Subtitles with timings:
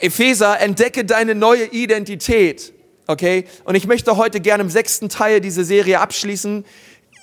[0.00, 2.72] Epheser, entdecke deine neue Identität.
[3.06, 3.44] Okay?
[3.64, 6.64] Und ich möchte heute gerne im sechsten Teil diese Serie abschließen.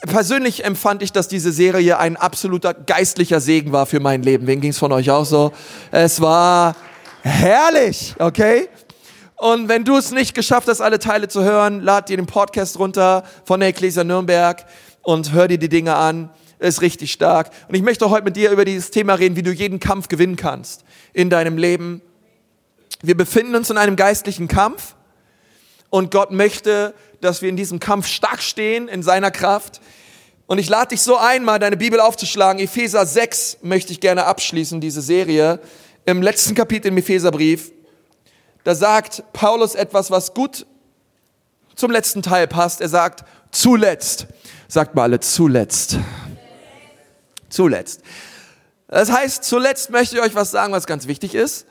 [0.02, 4.46] Persönlich empfand ich, dass diese Serie ein absoluter geistlicher Segen war für mein Leben.
[4.46, 5.52] Wen ging es von euch auch so?
[5.92, 6.76] Es war
[7.24, 8.70] herrlich, okay?
[9.38, 12.78] Und wenn du es nicht geschafft hast, alle Teile zu hören, lad dir den Podcast
[12.80, 14.66] runter von der Ecclesia Nürnberg
[15.02, 16.30] und hör dir die Dinge an.
[16.60, 17.52] Ist richtig stark.
[17.68, 20.36] Und ich möchte heute mit dir über dieses Thema reden, wie du jeden Kampf gewinnen
[20.36, 20.84] kannst
[21.14, 22.02] in deinem Leben.
[23.02, 24.96] Wir befinden uns in einem geistlichen Kampf
[25.90, 29.82] und Gott möchte, dass wir in diesem Kampf stark stehen in seiner Kraft.
[30.48, 32.62] Und ich lade dich so ein, mal deine Bibel aufzuschlagen.
[32.62, 35.60] Epheser 6 möchte ich gerne abschließen, diese Serie.
[36.06, 37.72] Im letzten Kapitel im Epheserbrief,
[38.64, 40.66] da sagt Paulus etwas, was gut
[41.76, 42.82] zum letzten Teil passt.
[42.82, 44.28] Er sagt, zuletzt.
[44.68, 45.98] Sagt mal alle, zuletzt.
[47.50, 48.02] Zuletzt.
[48.88, 51.68] Das heißt, zuletzt möchte ich euch was sagen, was ganz wichtig ist.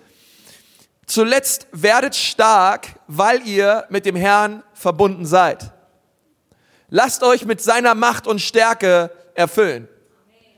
[1.07, 5.73] Zuletzt werdet stark, weil ihr mit dem Herrn verbunden seid.
[6.89, 9.89] Lasst euch mit seiner Macht und Stärke erfüllen.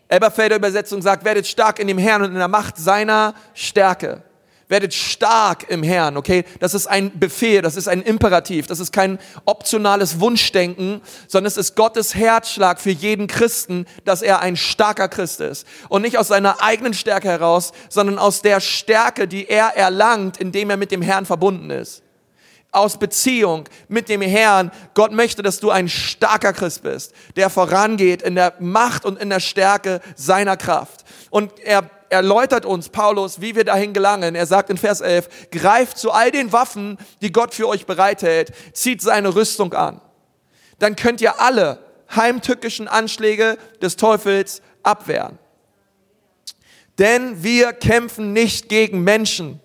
[0.09, 4.23] Elberfelder Übersetzung sagt, werdet stark in dem Herrn und in der Macht seiner Stärke
[4.69, 6.45] werdet stark im Herrn, okay?
[6.61, 11.57] Das ist ein Befehl, das ist ein Imperativ, das ist kein optionales Wunschdenken, sondern es
[11.57, 15.67] ist Gottes Herzschlag für jeden Christen, dass er ein starker Christ ist.
[15.89, 20.71] Und nicht aus seiner eigenen Stärke heraus, sondern aus der Stärke, die er erlangt, indem
[20.71, 22.03] er mit dem Herrn verbunden ist
[22.71, 24.71] aus Beziehung mit dem Herrn.
[24.95, 29.31] Gott möchte, dass du ein starker Christ bist, der vorangeht in der Macht und in
[29.31, 31.05] der Stärke seiner Kraft.
[31.31, 34.35] Und er erläutert uns Paulus, wie wir dahin gelangen.
[34.35, 38.53] Er sagt in Vers 11, greift zu all den Waffen, die Gott für euch bereithält,
[38.73, 40.01] zieht seine Rüstung an.
[40.79, 41.79] Dann könnt ihr alle
[42.15, 45.39] heimtückischen Anschläge des Teufels abwehren.
[46.99, 49.61] Denn wir kämpfen nicht gegen Menschen.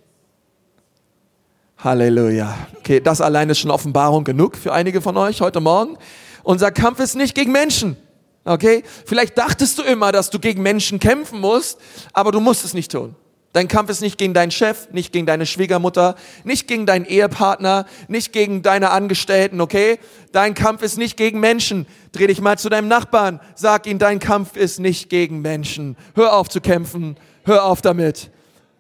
[1.78, 2.56] Halleluja.
[2.78, 5.98] Okay, das allein ist schon Offenbarung genug für einige von euch heute Morgen.
[6.44, 7.98] Unser Kampf ist nicht gegen Menschen.
[8.46, 8.84] Okay?
[9.06, 11.80] Vielleicht dachtest du immer, dass du gegen Menschen kämpfen musst,
[12.12, 13.16] aber du musst es nicht tun.
[13.54, 17.86] Dein Kampf ist nicht gegen deinen Chef, nicht gegen deine Schwiegermutter, nicht gegen deinen Ehepartner,
[18.08, 20.00] nicht gegen deine Angestellten, okay?
[20.32, 21.86] Dein Kampf ist nicht gegen Menschen.
[22.14, 25.96] Dreh dich mal zu deinem Nachbarn, sag ihm, dein Kampf ist nicht gegen Menschen.
[26.16, 27.16] Hör auf zu kämpfen,
[27.46, 28.32] hör auf damit.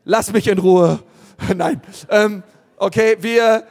[0.05, 1.03] Lass mich in Ruhe.
[1.55, 1.79] Nein,
[2.09, 2.41] ähm,
[2.77, 3.65] okay, wir,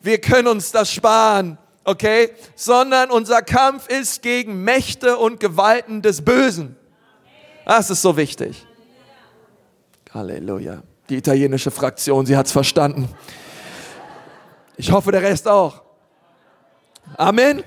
[0.00, 2.30] wir können uns das sparen okay?
[2.54, 6.76] Sondern unser Kampf ist gegen Mächte und Gewalten des Bösen.
[7.66, 8.66] Das ist so wichtig.
[10.12, 10.82] Halleluja.
[11.08, 13.08] Die italienische Fraktion, sie hat es verstanden.
[14.76, 15.82] Ich hoffe, der Rest auch.
[17.16, 17.62] Amen.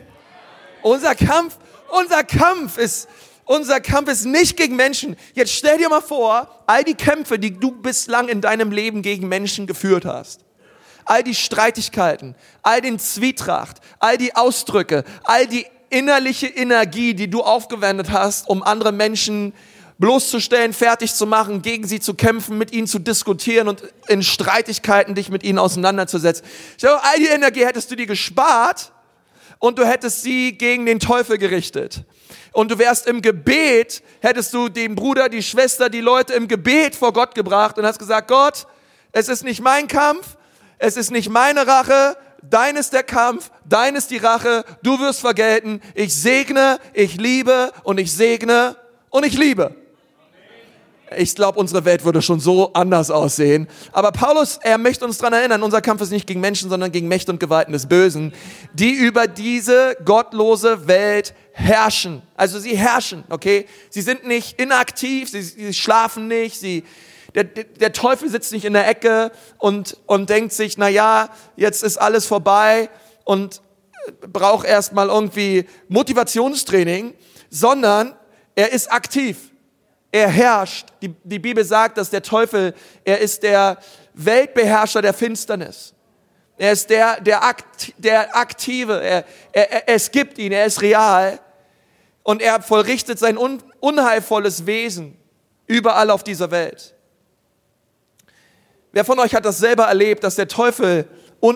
[0.82, 1.58] Unser Kampf,
[1.90, 3.08] unser Kampf ist,
[3.46, 5.16] unser Kampf ist nicht gegen Menschen.
[5.34, 9.28] Jetzt stell dir mal vor, all die Kämpfe, die du bislang in deinem Leben gegen
[9.28, 10.44] Menschen geführt hast
[11.06, 17.42] all die Streitigkeiten, all den Zwietracht, all die Ausdrücke, all die innerliche Energie, die du
[17.42, 19.54] aufgewendet hast, um andere Menschen
[20.00, 25.16] bloßzustellen, fertig zu machen, gegen sie zu kämpfen, mit ihnen zu diskutieren und in Streitigkeiten
[25.16, 26.46] dich mit ihnen auseinanderzusetzen.
[26.82, 28.92] All die Energie hättest du dir gespart
[29.60, 32.04] und du hättest sie gegen den Teufel gerichtet.
[32.52, 36.96] Und du wärst im Gebet, hättest du den Bruder, die Schwester, die Leute im Gebet
[36.96, 38.68] vor Gott gebracht und hast gesagt, Gott,
[39.12, 40.38] es ist nicht mein Kampf,
[40.84, 45.22] es ist nicht meine Rache, dein ist der Kampf, dein ist die Rache, du wirst
[45.22, 45.80] vergelten.
[45.96, 48.76] Ich segne, ich liebe und ich segne
[49.10, 49.74] und ich liebe.
[51.16, 53.70] Ich glaube, unsere Welt würde schon so anders aussehen.
[53.94, 57.08] Aber Paulus, er möchte uns daran erinnern, unser Kampf ist nicht gegen Menschen, sondern gegen
[57.08, 58.34] Mächte und Gewalten des Bösen,
[58.74, 62.24] die über diese gottlose Welt herrschen.
[62.36, 63.68] Also sie herrschen, okay?
[63.90, 66.84] Sie sind nicht inaktiv, sie, sie schlafen nicht, sie,
[67.36, 71.84] der, der Teufel sitzt nicht in der Ecke und, und denkt sich, na ja, jetzt
[71.84, 72.90] ist alles vorbei
[73.24, 73.62] und
[74.32, 77.16] braucht erstmal irgendwie Motivationstraining,
[77.50, 78.16] sondern
[78.56, 79.52] er ist aktiv.
[80.12, 80.88] Er herrscht.
[81.02, 83.78] Die, die Bibel sagt, dass der Teufel, er ist der
[84.14, 85.94] Weltbeherrscher der Finsternis.
[86.58, 89.02] Er ist der, der, Akt, der Aktive.
[89.02, 91.40] Er, er, es gibt ihn, er ist real.
[92.22, 95.18] Und er vollrichtet sein un, unheilvolles Wesen
[95.66, 96.94] überall auf dieser Welt.
[98.94, 101.08] Wer von euch hat das selber erlebt, dass der Teufel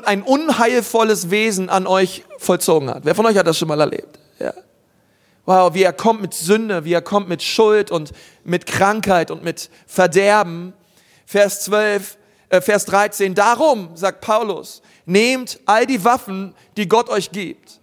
[0.06, 3.06] ein unheilvolles Wesen an euch vollzogen hat?
[3.06, 4.18] Wer von euch hat das schon mal erlebt?
[4.39, 4.54] Ja.
[5.45, 8.12] Wow, wie er kommt mit Sünde, wie er kommt mit Schuld und
[8.44, 10.74] mit Krankheit und mit Verderben.
[11.28, 12.18] Vers 12,
[12.50, 13.36] äh, Vers 13.
[13.36, 17.80] Darum, sagt Paulus, nehmt all die Waffen, die Gott euch gibt.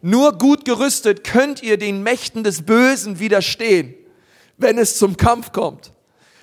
[0.00, 3.94] Nur gut gerüstet könnt ihr den Mächten des Bösen widerstehen,
[4.56, 5.92] wenn es zum Kampf kommt.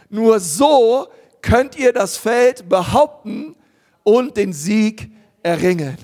[0.10, 1.08] Nur so
[1.42, 3.56] könnt ihr das Feld behaupten
[4.04, 5.12] und den Sieg
[5.44, 5.98] erringen.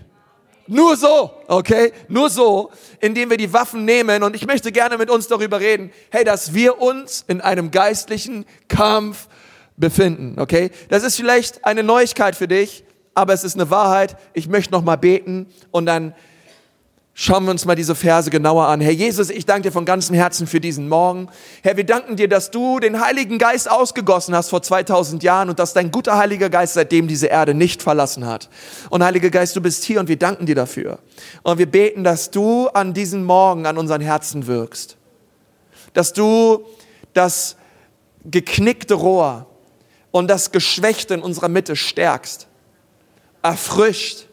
[0.68, 1.92] Nur so, okay?
[2.08, 2.72] Nur so,
[3.02, 4.24] indem wir die Waffen nehmen.
[4.24, 8.46] Und ich möchte gerne mit uns darüber reden, hey, dass wir uns in einem geistlichen
[8.70, 9.28] Kampf
[9.76, 10.72] befinden, okay?
[10.90, 14.16] Das ist vielleicht eine Neuigkeit für dich, aber es ist eine Wahrheit.
[14.34, 16.16] Ich möchte noch mal beten und dann
[17.16, 18.82] Schauen wir uns mal diese Verse genauer an.
[18.82, 21.30] Herr Jesus, ich danke dir von ganzem Herzen für diesen Morgen.
[21.62, 25.60] Herr, wir danken dir, dass du den Heiligen Geist ausgegossen hast vor 2000 Jahren und
[25.60, 28.50] dass dein guter Heiliger Geist seitdem diese Erde nicht verlassen hat.
[28.90, 30.98] Und Heiliger Geist, du bist hier und wir danken dir dafür.
[31.44, 34.98] Und wir beten, dass du an diesem Morgen an unseren Herzen wirkst.
[35.94, 36.66] Dass du
[37.14, 37.58] das
[38.26, 39.46] geknickte Rohr
[40.10, 42.48] und das Geschwächte in unserer Mitte stärkst,
[43.44, 44.26] erfrischt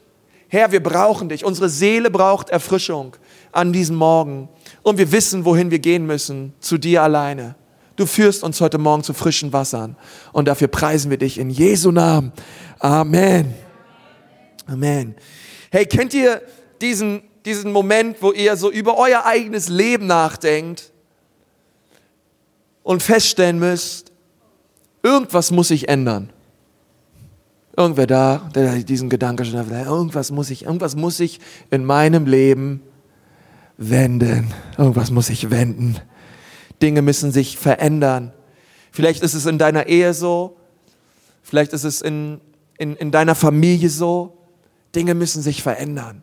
[0.52, 1.44] Herr, wir brauchen dich.
[1.44, 3.16] Unsere Seele braucht Erfrischung
[3.52, 4.48] an diesem Morgen.
[4.82, 7.54] Und wir wissen, wohin wir gehen müssen, zu dir alleine.
[7.94, 9.96] Du führst uns heute Morgen zu frischen Wassern.
[10.32, 12.32] Und dafür preisen wir dich in Jesu Namen.
[12.80, 13.54] Amen.
[14.66, 15.14] Amen.
[15.70, 16.42] Hey, kennt ihr
[16.80, 20.90] diesen, diesen Moment, wo ihr so über euer eigenes Leben nachdenkt
[22.82, 24.10] und feststellen müsst,
[25.04, 26.32] irgendwas muss sich ändern?
[27.76, 31.40] Irgendwer da, der diesen Gedanken schon hat, irgendwas muss ich, irgendwas muss ich
[31.70, 32.82] in meinem Leben
[33.76, 34.52] wenden.
[34.76, 35.96] Irgendwas muss ich wenden.
[36.82, 38.32] Dinge müssen sich verändern.
[38.90, 40.56] Vielleicht ist es in deiner Ehe so.
[41.42, 42.40] Vielleicht ist es in,
[42.78, 44.36] in, in deiner Familie so.
[44.94, 46.22] Dinge müssen sich verändern.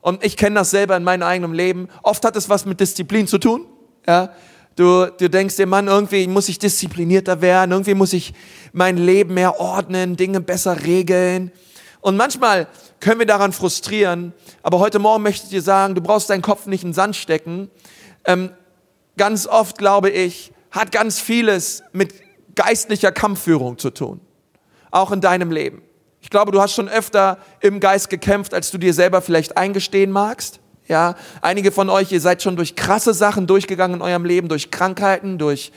[0.00, 1.88] Und ich kenne das selber in meinem eigenen Leben.
[2.02, 3.66] Oft hat es was mit Disziplin zu tun.
[4.06, 4.30] Ja,
[4.76, 8.34] Du, du denkst dir, Mann, irgendwie muss ich disziplinierter werden, irgendwie muss ich
[8.72, 11.52] mein Leben mehr ordnen, Dinge besser regeln.
[12.00, 12.66] Und manchmal
[12.98, 14.32] können wir daran frustrieren,
[14.62, 17.14] aber heute Morgen möchte ich dir sagen, du brauchst deinen Kopf nicht in den Sand
[17.14, 17.70] stecken.
[18.24, 18.50] Ähm,
[19.16, 22.12] ganz oft, glaube ich, hat ganz vieles mit
[22.56, 24.20] geistlicher Kampfführung zu tun.
[24.90, 25.82] Auch in deinem Leben.
[26.20, 30.10] Ich glaube, du hast schon öfter im Geist gekämpft, als du dir selber vielleicht eingestehen
[30.10, 30.58] magst.
[30.86, 34.70] Ja, einige von euch, ihr seid schon durch krasse Sachen durchgegangen in eurem Leben, durch
[34.70, 35.72] Krankheiten, durch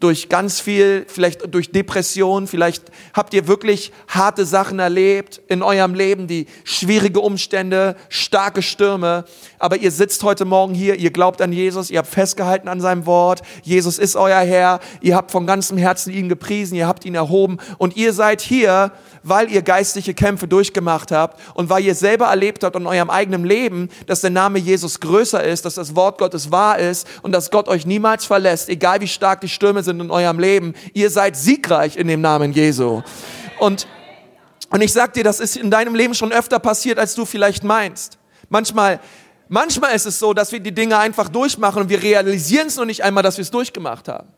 [0.00, 2.84] durch ganz viel, vielleicht durch Depression, vielleicht
[3.14, 9.24] habt ihr wirklich harte Sachen erlebt in eurem Leben, die schwierige Umstände, starke Stürme,
[9.58, 13.06] aber ihr sitzt heute Morgen hier, ihr glaubt an Jesus, ihr habt festgehalten an seinem
[13.06, 17.14] Wort, Jesus ist euer Herr, ihr habt von ganzem Herzen ihn gepriesen, ihr habt ihn
[17.14, 17.58] erhoben.
[17.78, 18.92] Und ihr seid hier,
[19.22, 23.44] weil ihr geistliche Kämpfe durchgemacht habt und weil ihr selber erlebt habt in eurem eigenen
[23.44, 27.50] Leben, dass der Name Jesus größer ist, dass das Wort Gottes wahr ist und dass
[27.50, 30.74] Gott euch niemals verlässt, egal wie stark die Stürme sind in eurem Leben.
[30.94, 33.02] Ihr seid siegreich in dem Namen Jesu.
[33.58, 33.86] Und,
[34.70, 37.64] und ich sag dir, das ist in deinem Leben schon öfter passiert, als du vielleicht
[37.64, 38.18] meinst.
[38.48, 39.00] Manchmal,
[39.48, 42.84] manchmal ist es so, dass wir die Dinge einfach durchmachen und wir realisieren es noch
[42.84, 44.28] nicht einmal, dass wir es durchgemacht haben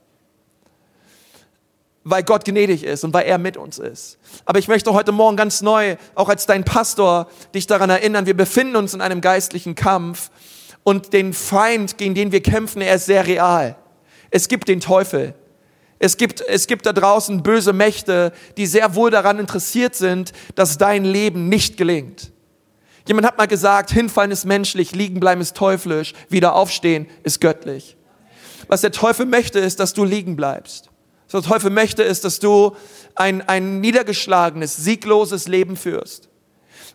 [2.05, 4.19] weil Gott gnädig ist und weil er mit uns ist.
[4.44, 8.37] Aber ich möchte heute Morgen ganz neu, auch als dein Pastor, dich daran erinnern, wir
[8.37, 10.31] befinden uns in einem geistlichen Kampf
[10.82, 13.76] und den Feind, gegen den wir kämpfen, er ist sehr real.
[14.31, 15.35] Es gibt den Teufel.
[16.02, 20.79] Es gibt, es gibt da draußen böse Mächte, die sehr wohl daran interessiert sind, dass
[20.79, 22.32] dein Leben nicht gelingt.
[23.06, 27.99] Jemand hat mal gesagt, hinfallen ist menschlich, liegen bleiben ist teuflisch, wieder aufstehen ist göttlich.
[28.67, 30.88] Was der Teufel möchte, ist, dass du liegen bleibst.
[31.31, 32.75] Was der Teufel möchte, ist, dass du
[33.14, 36.30] ein, ein niedergeschlagenes, siegloses Leben führst.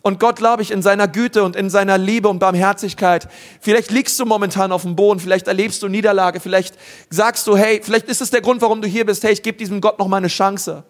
[0.05, 3.27] Und Gott, glaube ich, in seiner Güte und in seiner Liebe und Barmherzigkeit,
[3.59, 6.75] vielleicht liegst du momentan auf dem Boden, vielleicht erlebst du Niederlage, vielleicht
[7.09, 9.57] sagst du, hey, vielleicht ist es der Grund, warum du hier bist, hey, ich gebe
[9.57, 10.83] diesem Gott noch mal eine Chance.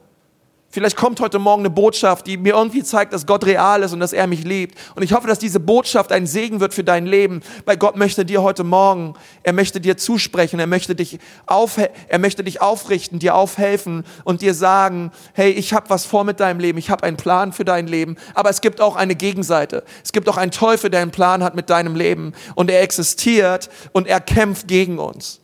[0.75, 4.01] Vielleicht kommt heute Morgen eine Botschaft, die mir irgendwie zeigt, dass Gott real ist und
[4.01, 4.77] dass er mich liebt.
[4.93, 8.25] Und ich hoffe, dass diese Botschaft ein Segen wird für dein Leben, weil Gott möchte
[8.25, 9.13] dir heute Morgen,
[9.43, 14.41] er möchte dir zusprechen, er möchte dich, auf, er möchte dich aufrichten, dir aufhelfen und
[14.41, 17.63] dir sagen, hey, ich habe was vor mit deinem Leben, ich habe einen Plan für
[17.63, 18.17] dein Leben.
[18.33, 19.85] Aber es gibt auch eine Gegenseite.
[20.03, 23.69] Es gibt auch einen Teufel, der einen Plan hat mit deinem Leben und er existiert
[23.93, 25.39] und er kämpft gegen uns.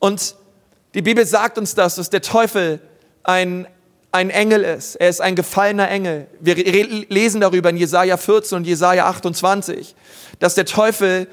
[0.00, 0.34] Und
[0.94, 2.80] die Bibel sagt uns das, dass der Teufel
[3.22, 3.66] ein,
[4.10, 4.96] ein Engel ist.
[4.96, 6.26] Er ist ein gefallener Engel.
[6.40, 9.94] Wir lesen darüber in Jesaja 14 und Jesaja 28,
[10.38, 11.28] dass der Teufel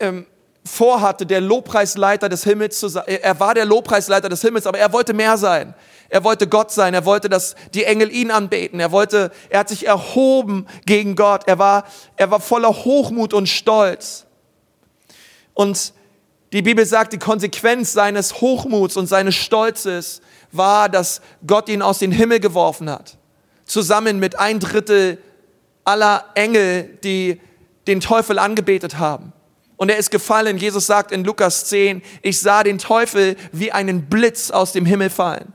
[0.00, 0.26] ähm,
[0.64, 3.04] vorhatte, der Lobpreisleiter des Himmels zu sein.
[3.06, 5.74] Er war der Lobpreisleiter des Himmels, aber er wollte mehr sein.
[6.08, 6.94] Er wollte Gott sein.
[6.94, 8.80] Er wollte, dass die Engel ihn anbeten.
[8.80, 11.42] Er wollte, er hat sich erhoben gegen Gott.
[11.46, 11.84] Er war,
[12.16, 14.26] er war voller Hochmut und Stolz.
[15.54, 15.94] Und
[16.52, 21.98] die Bibel sagt, die Konsequenz seines Hochmuts und seines Stolzes war, dass Gott ihn aus
[21.98, 23.16] dem Himmel geworfen hat.
[23.64, 25.18] Zusammen mit ein Drittel
[25.84, 27.40] aller Engel, die
[27.86, 29.32] den Teufel angebetet haben.
[29.76, 30.58] und er ist gefallen.
[30.58, 35.10] Jesus sagt in Lukas 10, ich sah den Teufel wie einen Blitz aus dem Himmel
[35.10, 35.52] fallen.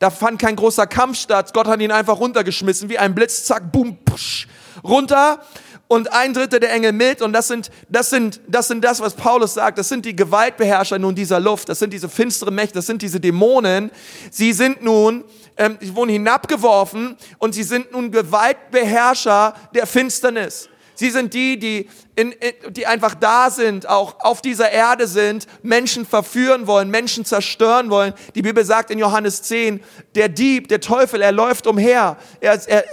[0.00, 1.54] Da fand kein großer Kampf statt.
[1.54, 4.48] Gott hat ihn einfach runtergeschmissen, wie ein Blitz, zack, boom, psch,
[4.82, 5.40] runter
[5.88, 7.22] und ein Drittel der Engel mit.
[7.22, 9.78] Und das sind, das sind, das sind das, was Paulus sagt.
[9.78, 11.68] Das sind die Gewaltbeherrscher nun dieser Luft.
[11.68, 12.74] Das sind diese finstere Mächte.
[12.74, 13.90] Das sind diese Dämonen.
[14.30, 15.24] Sie sind nun,
[15.56, 20.68] ähm, sie wurden hinabgeworfen und sie sind nun Gewaltbeherrscher der Finsternis.
[20.96, 22.34] Sie sind die, die, in,
[22.70, 28.14] die einfach da sind, auch auf dieser Erde sind, Menschen verführen wollen, Menschen zerstören wollen.
[28.36, 29.82] Die Bibel sagt in Johannes 10,
[30.14, 32.16] der Dieb, der Teufel, er läuft umher.
[32.40, 32.84] Er, er,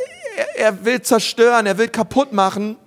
[0.55, 2.77] er will zerstören, er will kaputt machen.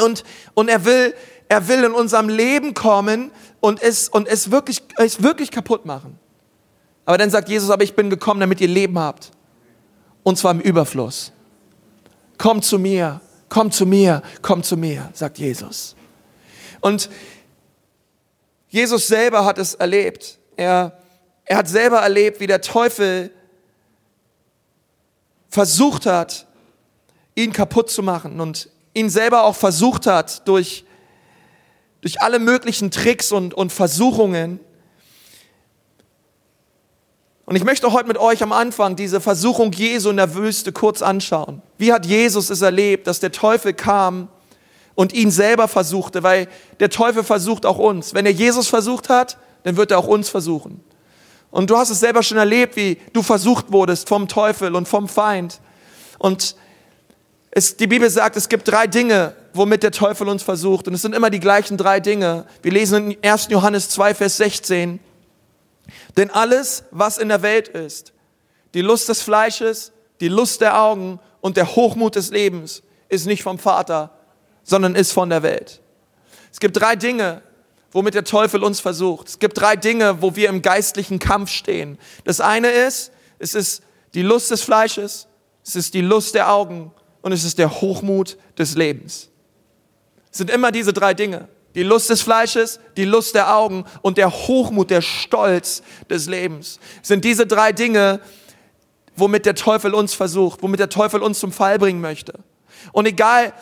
[0.00, 1.14] Und, und er will,
[1.48, 6.18] er will in unserem Leben kommen und es, und es wirklich, es wirklich kaputt machen.
[7.04, 9.30] Aber dann sagt Jesus, aber ich bin gekommen, damit ihr Leben habt.
[10.22, 11.32] Und zwar im Überfluss.
[12.36, 15.94] Kommt zu mir, komm zu mir, komm zu mir, sagt Jesus.
[16.80, 17.08] Und
[18.68, 20.38] Jesus selber hat es erlebt.
[20.56, 20.98] Er,
[21.44, 23.30] er hat selber erlebt, wie der Teufel
[25.48, 26.45] versucht hat,
[27.36, 30.84] ihn kaputt zu machen und ihn selber auch versucht hat, durch,
[32.00, 34.58] durch alle möglichen Tricks und, und Versuchungen.
[37.44, 41.02] Und ich möchte heute mit euch am Anfang diese Versuchung Jesu in der Wüste kurz
[41.02, 41.62] anschauen.
[41.78, 44.28] Wie hat Jesus es erlebt, dass der Teufel kam
[44.96, 46.48] und ihn selber versuchte, weil
[46.80, 48.14] der Teufel versucht auch uns.
[48.14, 50.82] Wenn er Jesus versucht hat, dann wird er auch uns versuchen.
[51.50, 55.06] Und du hast es selber schon erlebt, wie du versucht wurdest vom Teufel und vom
[55.06, 55.60] Feind.
[56.18, 56.56] Und
[57.56, 60.88] es, die Bibel sagt, es gibt drei Dinge, womit der Teufel uns versucht.
[60.88, 62.44] Und es sind immer die gleichen drei Dinge.
[62.60, 63.48] Wir lesen in 1.
[63.48, 65.00] Johannes 2, Vers 16.
[66.18, 68.12] Denn alles, was in der Welt ist,
[68.74, 73.42] die Lust des Fleisches, die Lust der Augen und der Hochmut des Lebens, ist nicht
[73.42, 74.10] vom Vater,
[74.62, 75.80] sondern ist von der Welt.
[76.52, 77.40] Es gibt drei Dinge,
[77.90, 79.28] womit der Teufel uns versucht.
[79.28, 81.96] Es gibt drei Dinge, wo wir im geistlichen Kampf stehen.
[82.24, 83.82] Das eine ist, es ist
[84.12, 85.26] die Lust des Fleisches,
[85.64, 86.92] es ist die Lust der Augen
[87.26, 89.30] und es ist der Hochmut des Lebens.
[90.30, 91.48] Es sind immer diese drei Dinge.
[91.74, 96.78] Die Lust des Fleisches, die Lust der Augen und der Hochmut, der Stolz des Lebens.
[97.02, 98.20] Es sind diese drei Dinge,
[99.16, 102.34] womit der Teufel uns versucht, womit der Teufel uns zum Fall bringen möchte.
[102.92, 103.52] Und egal,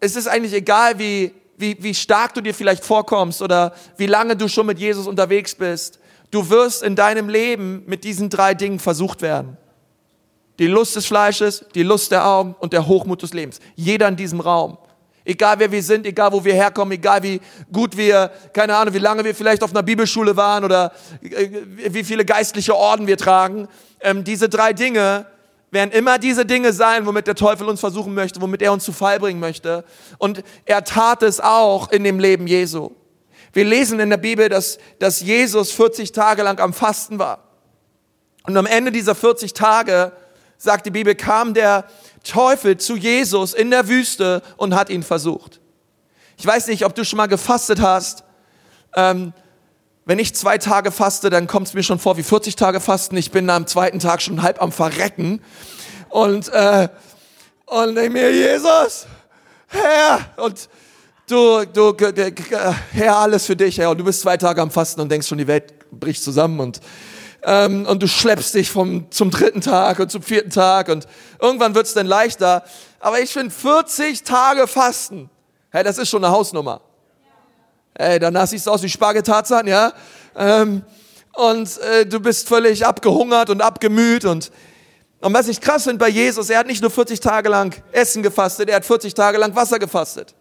[0.00, 4.36] es ist eigentlich egal, wie, wie, wie stark du dir vielleicht vorkommst oder wie lange
[4.36, 5.98] du schon mit Jesus unterwegs bist.
[6.30, 9.58] Du wirst in deinem Leben mit diesen drei Dingen versucht werden
[10.60, 13.58] die Lust des Fleisches, die Lust der Augen und der Hochmut des Lebens.
[13.76, 14.76] Jeder in diesem Raum.
[15.24, 17.40] Egal wer wir sind, egal wo wir herkommen, egal wie
[17.72, 21.48] gut wir, keine Ahnung, wie lange wir vielleicht auf einer Bibelschule waren oder äh,
[21.88, 23.68] wie viele geistliche Orden wir tragen.
[24.00, 25.26] Ähm, diese drei Dinge
[25.70, 28.92] werden immer diese Dinge sein, womit der Teufel uns versuchen möchte, womit er uns zu
[28.92, 29.84] Fall bringen möchte.
[30.18, 32.90] Und er tat es auch in dem Leben Jesu.
[33.54, 37.44] Wir lesen in der Bibel, dass, dass Jesus 40 Tage lang am Fasten war.
[38.44, 40.12] Und am Ende dieser 40 Tage
[40.60, 41.86] sagt die Bibel, kam der
[42.22, 45.58] Teufel zu Jesus in der Wüste und hat ihn versucht.
[46.36, 48.24] Ich weiß nicht, ob du schon mal gefastet hast.
[48.94, 49.32] Ähm,
[50.04, 53.16] wenn ich zwei Tage faste, dann kommt es mir schon vor wie 40 Tage Fasten.
[53.16, 55.40] Ich bin am zweiten Tag schon halb am Verrecken.
[56.08, 56.88] Und, äh,
[57.66, 59.06] und ich mir, Jesus,
[59.68, 60.68] Herr, und
[61.26, 61.96] du, du,
[62.92, 63.90] Herr, alles für dich, Herr.
[63.90, 66.80] Und du bist zwei Tage am Fasten und denkst schon, die Welt bricht zusammen und
[67.42, 71.06] ähm, und du schleppst dich vom, zum dritten Tag und zum vierten Tag und
[71.40, 72.64] irgendwann wird's dann leichter.
[72.98, 75.30] Aber ich finde 40 Tage Fasten,
[75.70, 76.80] hey, das ist schon eine Hausnummer.
[77.96, 79.92] Hey, danach siehst du aus wie Spargeltarzan, ja.
[80.36, 80.82] Ähm,
[81.34, 84.50] und äh, du bist völlig abgehungert und abgemüht und
[85.20, 88.22] und was ich krass finde bei Jesus, er hat nicht nur 40 Tage lang Essen
[88.22, 90.34] gefastet, er hat 40 Tage lang Wasser gefastet.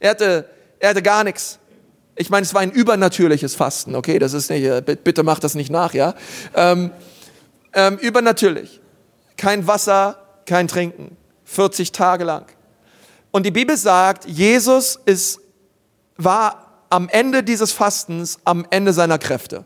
[0.00, 0.48] Er hatte,
[0.78, 1.58] er hatte gar nichts.
[2.16, 4.18] Ich meine, es war ein übernatürliches Fasten, okay?
[4.18, 6.14] Das ist nicht, äh, bitte macht das nicht nach, ja?
[6.54, 6.90] Ähm,
[7.72, 8.80] ähm, übernatürlich.
[9.36, 11.16] Kein Wasser, kein Trinken.
[11.44, 12.46] 40 Tage lang.
[13.30, 15.40] Und die Bibel sagt, Jesus ist,
[16.16, 19.64] war am Ende dieses Fastens am Ende seiner Kräfte.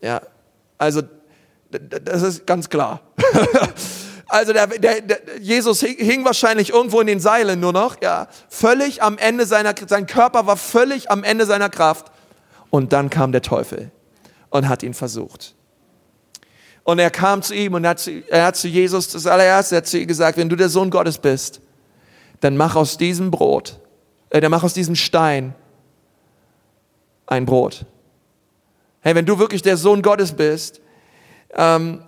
[0.00, 0.22] Ja,
[0.78, 1.02] also
[1.70, 3.00] das ist ganz klar.
[4.34, 9.00] Also der, der, der, Jesus hing wahrscheinlich irgendwo in den Seilen nur noch, ja, völlig
[9.00, 12.10] am Ende seiner, sein Körper war völlig am Ende seiner Kraft.
[12.68, 13.92] Und dann kam der Teufel
[14.50, 15.54] und hat ihn versucht.
[16.82, 19.86] Und er kam zu ihm und hat zu, er hat zu Jesus das allererste hat
[19.86, 21.60] zu ihm gesagt, wenn du der Sohn Gottes bist,
[22.40, 23.78] dann mach aus diesem Brot,
[24.30, 25.54] äh, dann mach aus diesem Stein
[27.28, 27.86] ein Brot.
[29.00, 30.80] Hey, wenn du wirklich der Sohn Gottes bist,
[31.54, 32.02] ähm,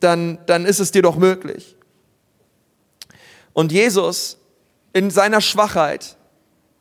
[0.00, 1.76] dann, dann ist es dir doch möglich.
[3.52, 4.38] Und Jesus
[4.92, 6.16] in seiner Schwachheit,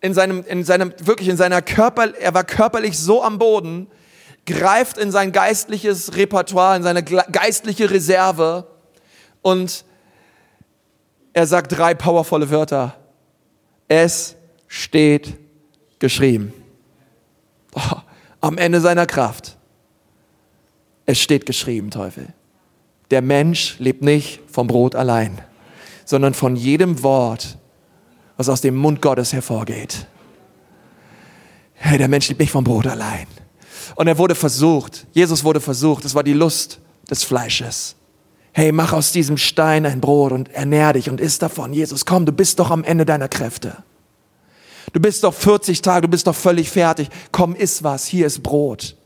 [0.02, 3.88] in seinem, in seinem, wirklich in seiner Körper, er war körperlich so am Boden,
[4.46, 8.68] greift in sein geistliches Repertoire, in seine geistliche Reserve
[9.42, 9.86] und
[11.34, 12.96] er sagt drei powervolle Wörter.
[13.88, 14.36] Es
[14.68, 15.38] steht
[16.00, 16.54] geschrieben.
[17.76, 17.98] Oh,
[18.42, 19.58] am Ende seiner Kraft.
[21.06, 22.34] Es steht geschrieben, Teufel.
[23.12, 25.42] Der Mensch lebt nicht vom Brot allein,
[26.06, 27.58] sondern von jedem Wort,
[28.36, 30.08] was aus dem Mund Gottes hervorgeht.
[31.74, 33.28] Hey, der Mensch lebt nicht vom Brot allein.
[33.96, 35.08] Und er wurde versucht.
[35.14, 36.06] Jesus wurde versucht.
[36.06, 37.96] Es war die Lust des Fleisches.
[38.52, 41.74] Hey, mach aus diesem Stein ein Brot und ernähr dich und isst davon.
[41.74, 43.84] Jesus, komm, du bist doch am Ende deiner Kräfte.
[44.94, 47.10] Du bist doch 40 Tage, du bist doch völlig fertig.
[47.32, 48.97] Komm, iss was, hier ist Brot.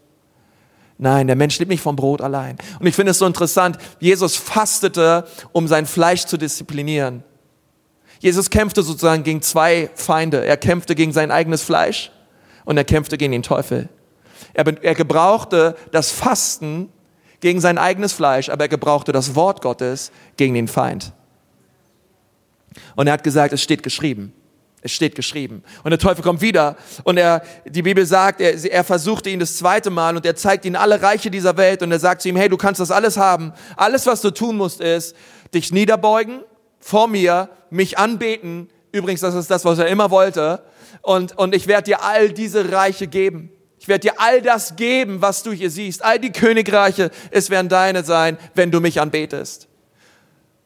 [1.04, 2.58] Nein, der Mensch lebt nicht vom Brot allein.
[2.80, 7.24] Und ich finde es so interessant, Jesus fastete, um sein Fleisch zu disziplinieren.
[8.20, 10.46] Jesus kämpfte sozusagen gegen zwei Feinde.
[10.46, 12.12] Er kämpfte gegen sein eigenes Fleisch
[12.66, 13.90] und er kämpfte gegen den Teufel.
[14.54, 16.90] Er, er gebrauchte das Fasten
[17.40, 21.14] gegen sein eigenes Fleisch, aber er gebrauchte das Wort Gottes gegen den Feind.
[22.96, 24.34] Und er hat gesagt, es steht geschrieben.
[24.82, 25.64] Es steht geschrieben.
[25.84, 29.58] Und der Teufel kommt wieder und er, die Bibel sagt, er, er versuchte ihn das
[29.58, 32.36] zweite Mal und er zeigt ihm alle Reiche dieser Welt und er sagt zu ihm,
[32.36, 33.54] hey, du kannst das alles haben.
[33.78, 35.16] Alles, was du tun musst, ist,
[35.54, 36.42] dich niederbeugen
[36.80, 38.70] vor mir, mich anbeten.
[38.92, 40.64] Übrigens, das ist das, was er immer wollte.
[41.04, 43.52] Und, und ich werde dir all diese Reiche geben.
[43.80, 46.04] Ich werde dir all das geben, was du hier siehst.
[46.04, 49.68] All die Königreiche, es werden deine sein, wenn du mich anbetest.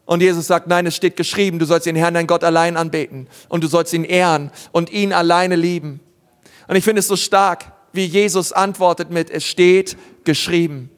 [0.06, 3.28] Und Jesus sagt, nein, es steht geschrieben, du sollst den Herrn, dein Gott allein anbeten
[3.50, 6.00] und du sollst ihn ehren und ihn alleine lieben.
[6.68, 10.92] Und ich finde es so stark, wie Jesus antwortet mit, es steht geschrieben.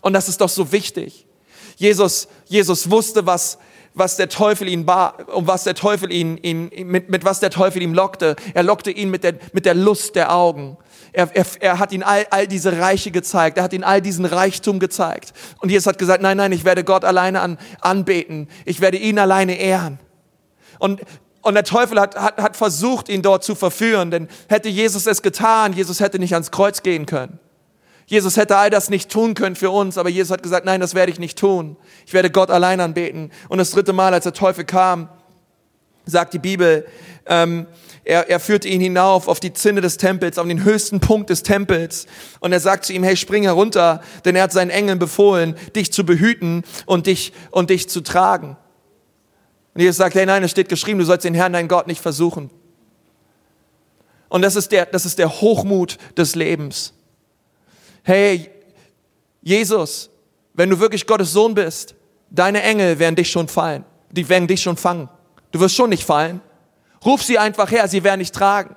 [0.00, 1.26] Und das ist doch so wichtig.
[1.76, 3.58] Jesus, Jesus wusste, was,
[3.94, 7.50] was der Teufel ihn war, um was der Teufel ihn, ihn mit, mit was der
[7.50, 8.36] Teufel ihm lockte.
[8.54, 10.76] Er lockte ihn mit der, mit der Lust der Augen.
[11.12, 13.58] Er, er, er hat ihn all, all diese Reiche gezeigt.
[13.58, 15.32] Er hat ihn all diesen Reichtum gezeigt.
[15.58, 18.48] Und Jesus hat gesagt, nein, nein, ich werde Gott alleine an, anbeten.
[18.64, 19.98] Ich werde ihn alleine ehren.
[20.78, 21.00] Und,
[21.42, 24.10] und der Teufel hat, hat, hat versucht, ihn dort zu verführen.
[24.10, 27.38] Denn hätte Jesus es getan, Jesus hätte nicht ans Kreuz gehen können.
[28.06, 30.96] Jesus hätte all das nicht tun können für uns, aber Jesus hat gesagt, nein, das
[30.96, 31.76] werde ich nicht tun.
[32.06, 33.30] Ich werde Gott allein anbeten.
[33.48, 35.08] Und das dritte Mal, als der Teufel kam,
[36.06, 36.86] sagt die Bibel,
[37.26, 37.66] ähm,
[38.04, 41.42] er, er führte ihn hinauf auf die Zinne des Tempels, auf den höchsten Punkt des
[41.42, 42.06] Tempels.
[42.40, 45.92] Und er sagt zu ihm, hey, spring herunter, denn er hat seinen Engeln befohlen, dich
[45.92, 48.56] zu behüten und dich, und dich zu tragen.
[49.74, 52.00] Und Jesus sagt, hey, nein, es steht geschrieben, du sollst den Herrn, dein Gott, nicht
[52.00, 52.50] versuchen.
[54.28, 56.94] Und das ist der, das ist der Hochmut des Lebens.
[58.02, 58.50] Hey,
[59.42, 60.10] Jesus,
[60.54, 61.94] wenn du wirklich Gottes Sohn bist,
[62.30, 63.84] deine Engel werden dich schon fallen.
[64.10, 65.08] Die werden dich schon fangen.
[65.52, 66.40] Du wirst schon nicht fallen.
[67.04, 68.76] Ruf sie einfach her, sie werden dich tragen.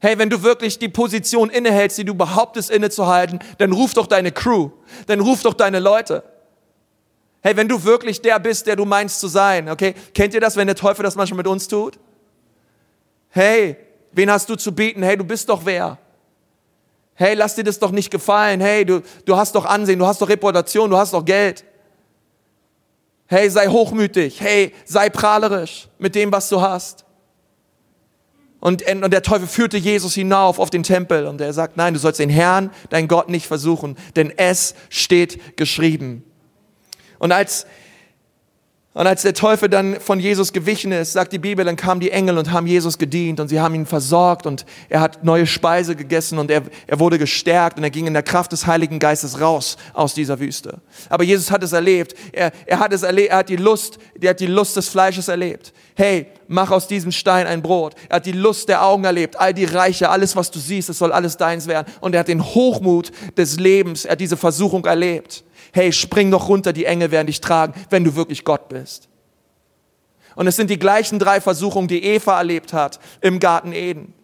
[0.00, 4.32] Hey, wenn du wirklich die Position innehältst, die du behauptest innezuhalten, dann ruf doch deine
[4.32, 4.70] Crew,
[5.06, 6.22] dann ruf doch deine Leute.
[7.42, 9.94] Hey, wenn du wirklich der bist, der du meinst zu sein, okay?
[10.14, 11.98] Kennt ihr das, wenn der Teufel das manchmal mit uns tut?
[13.30, 13.76] Hey,
[14.12, 15.02] wen hast du zu bieten?
[15.02, 15.98] Hey, du bist doch wer?
[17.14, 18.60] Hey, lass dir das doch nicht gefallen.
[18.60, 21.64] Hey, du, du hast doch Ansehen, du hast doch Reputation, du hast doch Geld.
[23.34, 24.40] Hey, sei hochmütig.
[24.40, 27.04] Hey, sei prahlerisch mit dem, was du hast.
[28.60, 31.98] Und, und der Teufel führte Jesus hinauf auf den Tempel und er sagt, nein, du
[31.98, 36.22] sollst den Herrn, dein Gott nicht versuchen, denn es steht geschrieben.
[37.18, 37.66] Und als
[38.94, 42.12] und als der Teufel dann von Jesus gewichen ist, sagt die Bibel, dann kamen die
[42.12, 45.96] Engel und haben Jesus gedient und sie haben ihn versorgt und er hat neue Speise
[45.96, 49.40] gegessen und er, er wurde gestärkt und er ging in der Kraft des Heiligen Geistes
[49.40, 50.80] raus aus dieser Wüste.
[51.08, 52.14] Aber Jesus hat es erlebt.
[52.30, 55.26] Er, er hat es erlebt, er hat die Lust, er hat die Lust des Fleisches
[55.26, 55.72] erlebt.
[55.96, 57.96] Hey, mach aus diesem Stein ein Brot.
[58.08, 60.98] Er hat die Lust der Augen erlebt, all die Reiche, alles was du siehst, es
[60.98, 61.92] soll alles deins werden.
[62.00, 65.42] Und er hat den Hochmut des Lebens, er hat diese Versuchung erlebt
[65.74, 69.08] hey, spring doch runter, die Engel werden dich tragen, wenn du wirklich Gott bist.
[70.36, 74.14] Und es sind die gleichen drei Versuchungen, die Eva erlebt hat im Garten Eden.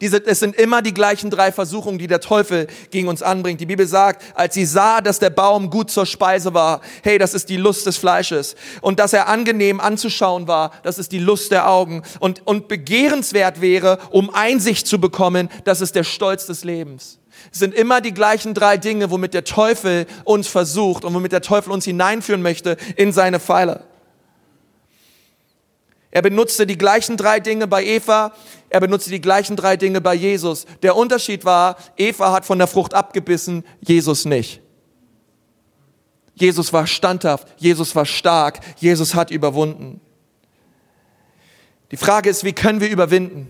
[0.00, 3.60] Diese, es sind immer die gleichen drei Versuchungen, die der Teufel gegen uns anbringt.
[3.60, 7.34] Die Bibel sagt, als sie sah, dass der Baum gut zur Speise war, hey, das
[7.34, 8.54] ist die Lust des Fleisches.
[8.80, 12.02] Und dass er angenehm anzuschauen war, das ist die Lust der Augen.
[12.18, 17.19] Und, und begehrenswert wäre, um Einsicht zu bekommen, das ist der Stolz des Lebens.
[17.52, 21.72] Sind immer die gleichen drei Dinge, womit der Teufel uns versucht und womit der Teufel
[21.72, 23.84] uns hineinführen möchte in seine Pfeile.
[26.10, 28.32] Er benutzte die gleichen drei Dinge bei Eva,
[28.68, 30.66] er benutzte die gleichen drei Dinge bei Jesus.
[30.82, 34.60] Der Unterschied war, Eva hat von der Frucht abgebissen, Jesus nicht.
[36.34, 40.00] Jesus war standhaft, Jesus war stark, Jesus hat überwunden.
[41.90, 43.48] Die Frage ist, wie können wir überwinden?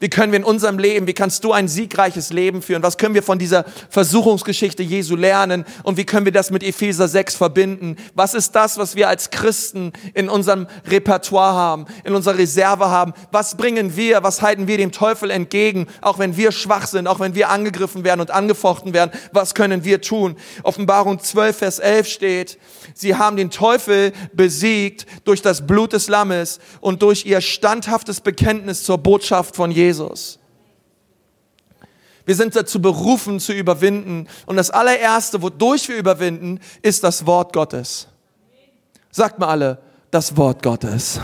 [0.00, 2.84] Wie können wir in unserem Leben, wie kannst du ein siegreiches Leben führen?
[2.84, 5.64] Was können wir von dieser Versuchungsgeschichte Jesu lernen?
[5.82, 7.96] Und wie können wir das mit Epheser 6 verbinden?
[8.14, 13.12] Was ist das, was wir als Christen in unserem Repertoire haben, in unserer Reserve haben?
[13.32, 17.18] Was bringen wir, was halten wir dem Teufel entgegen, auch wenn wir schwach sind, auch
[17.18, 19.10] wenn wir angegriffen werden und angefochten werden?
[19.32, 20.36] Was können wir tun?
[20.62, 22.58] Offenbarung 12, Vers 11 steht,
[23.00, 28.82] sie haben den Teufel besiegt durch das Blut des Lammes und durch ihr standhaftes Bekenntnis
[28.82, 30.38] zur Botschaft von Jesus.
[32.28, 34.28] Wir sind dazu berufen zu überwinden.
[34.44, 38.06] Und das allererste, wodurch wir überwinden, ist das Wort Gottes.
[39.10, 39.78] Sagt mal alle,
[40.10, 41.20] das Wort Gottes.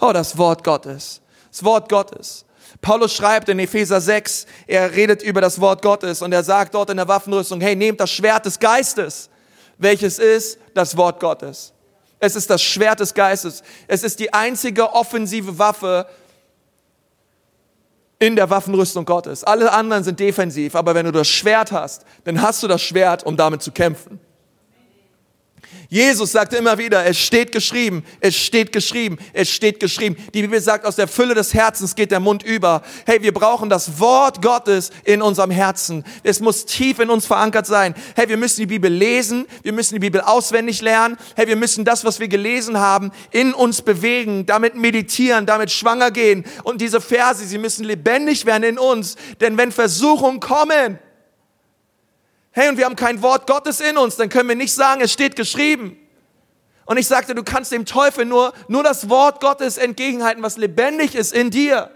[0.00, 1.20] Oh, das Wort Gottes.
[1.50, 2.44] Das Wort Gottes.
[2.80, 6.90] Paulus schreibt in Epheser 6, er redet über das Wort Gottes und er sagt dort
[6.90, 9.29] in der Waffenrüstung, hey, nehmt das Schwert des Geistes.
[9.80, 11.72] Welches ist das Wort Gottes?
[12.18, 13.62] Es ist das Schwert des Geistes.
[13.88, 16.06] Es ist die einzige offensive Waffe,
[18.20, 19.42] in der Waffenrüstung Gottes.
[19.42, 23.24] Alle anderen sind defensiv, aber wenn du das Schwert hast, dann hast du das Schwert,
[23.24, 24.20] um damit zu kämpfen.
[25.88, 30.16] Jesus sagte immer wieder, es steht geschrieben, es steht geschrieben, es steht geschrieben.
[30.32, 32.82] Die Bibel sagt, aus der Fülle des Herzens geht der Mund über.
[33.06, 36.04] Hey, wir brauchen das Wort Gottes in unserem Herzen.
[36.22, 37.96] Es muss tief in uns verankert sein.
[38.14, 41.16] Hey, wir müssen die Bibel lesen, wir müssen die Bibel auswendig lernen.
[41.34, 46.12] Hey, wir müssen das, was wir gelesen haben, in uns bewegen, damit meditieren, damit schwanger
[46.12, 46.44] gehen.
[46.62, 49.16] Und diese Verse, sie müssen lebendig werden in uns.
[49.40, 51.00] Denn wenn Versuchungen kommen,
[52.52, 55.12] Hey, und wir haben kein Wort Gottes in uns, dann können wir nicht sagen, es
[55.12, 55.96] steht geschrieben.
[56.84, 61.14] Und ich sagte, du kannst dem Teufel nur, nur das Wort Gottes entgegenhalten, was lebendig
[61.14, 61.90] ist in dir.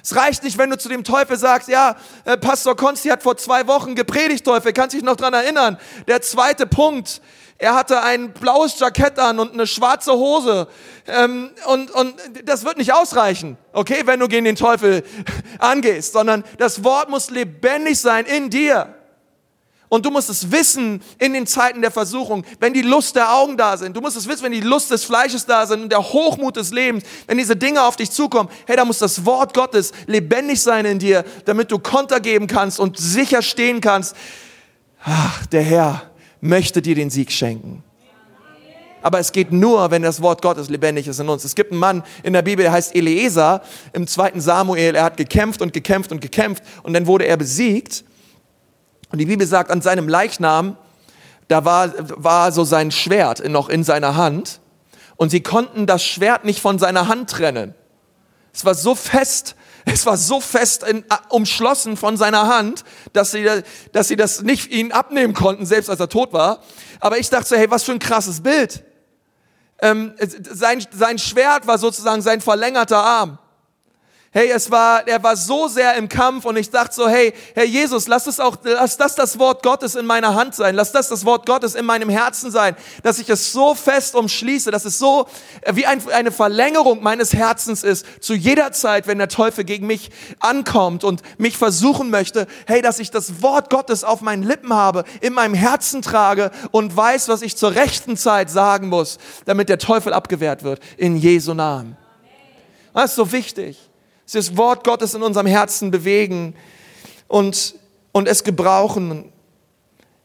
[0.00, 3.36] Es reicht nicht, wenn du zu dem Teufel sagst, ja, äh, Pastor Konsti hat vor
[3.36, 5.76] zwei Wochen gepredigt, Teufel, kannst dich noch dran erinnern.
[6.06, 7.20] Der zweite Punkt,
[7.58, 10.68] er hatte ein blaues Jackett an und eine schwarze Hose.
[11.08, 15.02] Ähm, und, und das wird nicht ausreichen, okay, wenn du gegen den Teufel
[15.58, 18.94] angehst, sondern das Wort muss lebendig sein in dir.
[19.88, 23.56] Und du musst es wissen in den Zeiten der Versuchung, wenn die Lust der Augen
[23.56, 23.96] da sind.
[23.96, 26.72] Du musst es wissen, wenn die Lust des Fleisches da sind und der Hochmut des
[26.72, 28.50] Lebens, wenn diese Dinge auf dich zukommen.
[28.66, 32.78] Hey, da muss das Wort Gottes lebendig sein in dir, damit du Konter geben kannst
[32.78, 34.14] und sicher stehen kannst.
[35.04, 36.02] Ach, der Herr
[36.40, 37.82] möchte dir den Sieg schenken.
[39.00, 41.44] Aber es geht nur, wenn das Wort Gottes lebendig ist in uns.
[41.44, 44.96] Es gibt einen Mann in der Bibel, der heißt Eliezer im zweiten Samuel.
[44.96, 48.04] Er hat gekämpft und gekämpft und gekämpft und dann wurde er besiegt.
[49.10, 50.76] Und die Bibel sagt, an seinem Leichnam,
[51.48, 51.92] da war,
[52.22, 54.60] war so sein Schwert noch in seiner Hand.
[55.16, 57.74] Und sie konnten das Schwert nicht von seiner Hand trennen.
[58.52, 63.46] Es war so fest, es war so fest in, umschlossen von seiner Hand, dass sie,
[63.92, 66.60] dass sie das nicht ihn abnehmen konnten, selbst als er tot war.
[67.00, 68.84] Aber ich dachte so, hey, was für ein krasses Bild.
[69.80, 70.14] Ähm,
[70.50, 73.38] sein, sein Schwert war sozusagen sein verlängerter Arm.
[74.30, 77.64] Hey, es war, er war so sehr im Kampf und ich dachte so, hey, Herr
[77.64, 81.08] Jesus, lass es auch, lass das das Wort Gottes in meiner Hand sein, lass das
[81.08, 84.98] das Wort Gottes in meinem Herzen sein, dass ich es so fest umschließe, dass es
[84.98, 85.26] so
[85.62, 89.86] äh, wie ein, eine Verlängerung meines Herzens ist, zu jeder Zeit, wenn der Teufel gegen
[89.86, 90.10] mich
[90.40, 95.04] ankommt und mich versuchen möchte, hey, dass ich das Wort Gottes auf meinen Lippen habe,
[95.22, 99.78] in meinem Herzen trage und weiß, was ich zur rechten Zeit sagen muss, damit der
[99.78, 101.96] Teufel abgewehrt wird, in Jesu Namen.
[102.92, 103.87] Das ist so wichtig
[104.36, 106.54] das Wort Gottes in unserem Herzen bewegen
[107.28, 107.74] und,
[108.12, 109.32] und es gebrauchen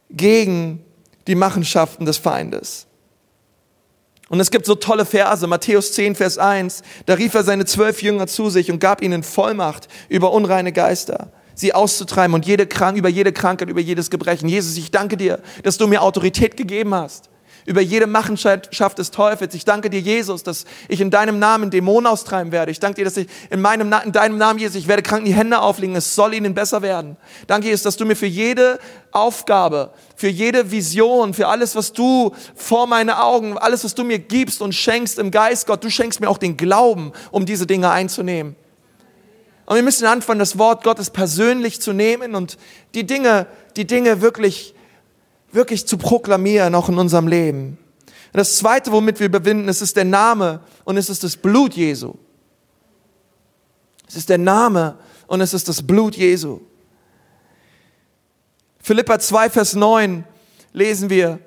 [0.09, 0.83] gegen
[1.27, 2.87] die Machenschaften des Feindes.
[4.29, 8.01] Und es gibt so tolle Verse, Matthäus 10, Vers 1, da rief er seine zwölf
[8.01, 12.97] Jünger zu sich und gab ihnen Vollmacht über unreine Geister, sie auszutreiben und jede Krank
[12.97, 14.47] über jede Krankheit, über jedes Gebrechen.
[14.49, 17.29] Jesus, ich danke dir, dass du mir Autorität gegeben hast
[17.65, 19.53] über jede Machenschaft des Teufels.
[19.55, 22.71] Ich danke dir, Jesus, dass ich in deinem Namen Dämonen austreiben werde.
[22.71, 25.33] Ich danke dir, dass ich in, meinem, in deinem Namen, Jesus, ich werde Kranken die
[25.33, 25.95] Hände auflegen.
[25.95, 27.17] Es soll ihnen besser werden.
[27.47, 28.79] Danke, Jesus, dass du mir für jede
[29.11, 34.19] Aufgabe, für jede Vision, für alles, was du vor meine Augen, alles, was du mir
[34.19, 37.91] gibst und schenkst im Geist, Gott, du schenkst mir auch den Glauben, um diese Dinge
[37.91, 38.55] einzunehmen.
[39.65, 42.57] Und wir müssen anfangen, das Wort Gottes persönlich zu nehmen und
[42.95, 43.47] die Dinge,
[43.77, 44.72] die Dinge wirklich
[45.53, 47.77] wirklich zu proklamieren, auch in unserem Leben.
[48.33, 51.75] Und das Zweite, womit wir überwinden, es ist der Name und es ist das Blut
[51.75, 52.15] Jesu.
[54.07, 56.59] Es ist der Name und es ist das Blut Jesu.
[58.79, 60.25] Philippa 2, Vers 9
[60.73, 61.39] lesen wir,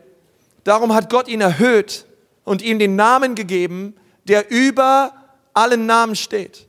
[0.64, 2.07] darum hat Gott ihn erhöht
[2.45, 5.12] und ihm den Namen gegeben, der über
[5.53, 6.66] allen Namen steht.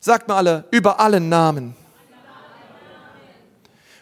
[0.00, 1.74] Sagt mal alle, über allen Namen.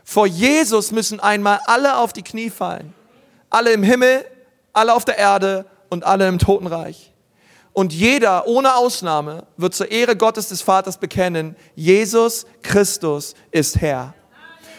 [0.04, 2.94] Vor Jesus müssen einmal alle auf die Knie fallen.
[3.50, 4.24] Alle im Himmel,
[4.72, 7.12] alle auf der Erde und alle im Totenreich.
[7.72, 14.14] Und jeder, ohne Ausnahme, wird zur Ehre Gottes des Vaters bekennen, Jesus Christus ist Herr.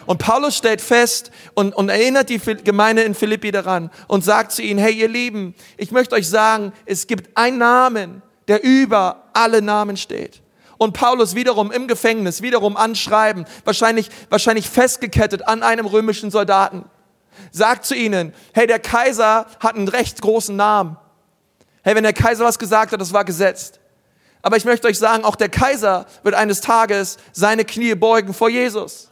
[0.05, 4.61] Und Paulus stellt fest und, und erinnert die Gemeinde in Philippi daran und sagt zu
[4.61, 9.61] ihnen, hey ihr Lieben, ich möchte euch sagen, es gibt einen Namen, der über alle
[9.61, 10.42] Namen steht.
[10.77, 16.85] Und Paulus wiederum im Gefängnis, wiederum anschreiben, wahrscheinlich, wahrscheinlich festgekettet an einem römischen Soldaten,
[17.51, 20.97] sagt zu ihnen, hey, der Kaiser hat einen recht großen Namen.
[21.83, 23.79] Hey, wenn der Kaiser was gesagt hat, das war gesetzt.
[24.41, 28.49] Aber ich möchte euch sagen, auch der Kaiser wird eines Tages seine Knie beugen vor
[28.49, 29.09] Jesus.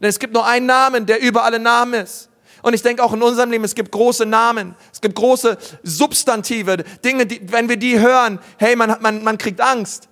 [0.00, 2.28] Denn es gibt nur einen Namen, der über alle Namen ist.
[2.62, 6.78] Und ich denke auch in unserem Leben, es gibt große Namen, es gibt große Substantive,
[7.04, 10.08] Dinge, die, wenn wir die hören, hey, man, man, man kriegt Angst.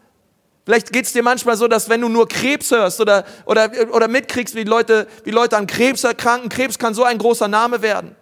[0.65, 4.55] Vielleicht geht's dir manchmal so, dass wenn du nur Krebs hörst oder, oder, oder mitkriegst,
[4.55, 8.17] wie Leute, wie Leute an Krebs erkranken, Krebs kann so ein großer Name werden.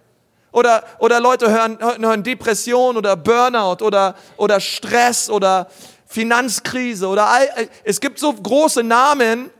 [0.50, 5.68] Oder, oder Leute hören, hören Depression oder Burnout oder, oder Stress oder
[6.06, 7.48] Finanzkrise oder all,
[7.84, 9.50] es gibt so große Namen,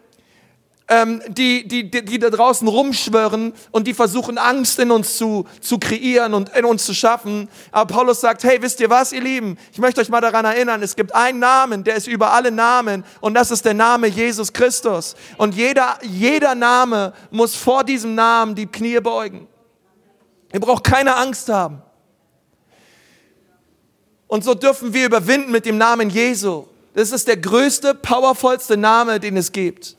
[0.89, 5.47] ähm, die, die, die, die da draußen rumschwören und die versuchen, Angst in uns zu,
[5.61, 7.49] zu kreieren und in uns zu schaffen.
[7.71, 9.57] Aber Paulus sagt, hey, wisst ihr was, ihr Lieben?
[9.73, 13.05] Ich möchte euch mal daran erinnern, es gibt einen Namen, der ist über alle Namen
[13.21, 15.15] und das ist der Name Jesus Christus.
[15.39, 19.49] Und jeder, jeder Name muss vor diesem Namen die Knie beugen.
[20.53, 21.83] Ihr braucht keine Angst haben.
[24.27, 26.67] Und so dürfen wir überwinden mit dem Namen Jesu.
[26.95, 29.97] Das ist der größte, powervollste Name, den es gibt.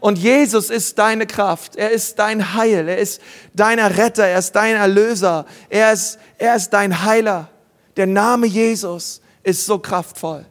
[0.00, 3.20] Und Jesus ist deine Kraft, er ist dein Heil, er ist
[3.54, 7.48] dein Retter, er ist dein Erlöser, er ist, er ist dein Heiler.
[7.96, 10.44] Der Name Jesus ist so kraftvoll.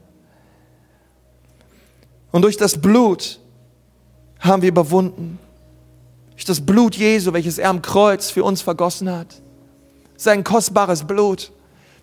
[2.31, 3.39] Und durch das Blut
[4.39, 5.39] haben wir überwunden.
[6.31, 9.41] Durch das Blut Jesu, welches er am Kreuz für uns vergossen hat.
[10.17, 11.51] Sein kostbares Blut,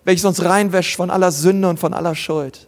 [0.05, 2.67] welches uns reinwäscht von aller Sünde und von aller Schuld.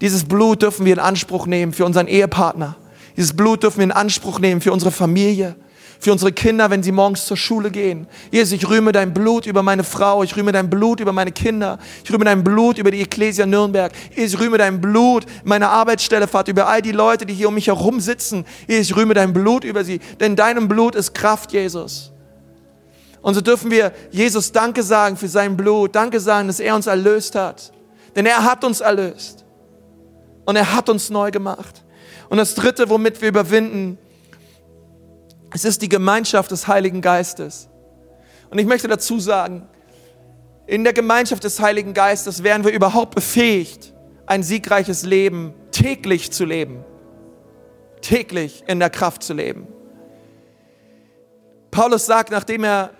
[0.00, 2.76] Dieses Blut dürfen wir in Anspruch nehmen für unseren Ehepartner
[3.16, 5.56] dieses Blut dürfen wir in Anspruch nehmen für unsere Familie,
[6.00, 8.06] für unsere Kinder, wenn sie morgens zur Schule gehen.
[8.30, 11.78] Jesus, ich rühme dein Blut über meine Frau, ich rühme dein Blut über meine Kinder,
[12.02, 13.92] ich rühme dein Blut über die Ecclesia Nürnberg.
[14.14, 17.68] Ich rühme dein Blut meine Arbeitsstelle, Vater, über all die Leute, die hier um mich
[17.68, 18.44] herum sitzen.
[18.66, 22.12] Ich rühme dein Blut über sie, denn deinem Blut ist Kraft, Jesus.
[23.22, 26.86] Und so dürfen wir Jesus Danke sagen für sein Blut, Danke sagen, dass er uns
[26.86, 27.72] erlöst hat.
[28.14, 29.44] Denn er hat uns erlöst.
[30.44, 31.83] Und er hat uns neu gemacht.
[32.28, 33.98] Und das Dritte, womit wir überwinden,
[35.52, 37.68] es ist die Gemeinschaft des Heiligen Geistes.
[38.50, 39.68] Und ich möchte dazu sagen,
[40.66, 43.92] in der Gemeinschaft des Heiligen Geistes werden wir überhaupt befähigt,
[44.26, 46.84] ein siegreiches Leben täglich zu leben.
[48.00, 49.66] Täglich in der Kraft zu leben.
[51.70, 52.90] Paulus sagt, nachdem er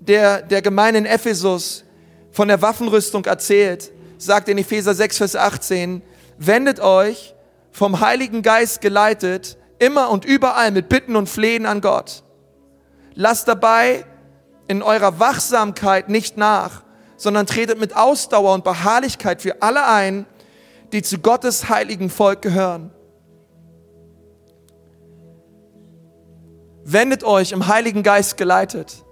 [0.00, 1.84] der, der Gemeinde in Ephesus
[2.30, 6.02] von der Waffenrüstung erzählt, sagt in Epheser 6, Vers 18,
[6.38, 7.33] wendet euch
[7.74, 12.22] vom Heiligen Geist geleitet, immer und überall mit Bitten und Flehen an Gott.
[13.14, 14.06] Lasst dabei
[14.68, 16.84] in eurer Wachsamkeit nicht nach,
[17.16, 20.24] sondern tretet mit Ausdauer und Beharrlichkeit für alle ein,
[20.92, 22.92] die zu Gottes heiligen Volk gehören.
[26.84, 29.04] Wendet euch im Heiligen Geist geleitet,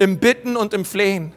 [0.00, 1.34] im Bitten und im Flehen.